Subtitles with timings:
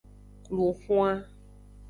[0.55, 1.17] Lun xwan.